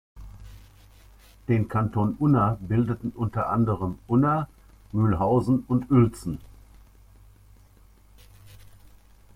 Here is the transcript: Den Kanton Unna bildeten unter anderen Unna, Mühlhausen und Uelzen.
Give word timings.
Den 1.47 1.67
Kanton 1.67 2.15
Unna 2.17 2.57
bildeten 2.59 3.09
unter 3.11 3.49
anderen 3.49 3.99
Unna, 4.07 4.49
Mühlhausen 4.93 5.63
und 5.67 5.91
Uelzen. 5.91 6.39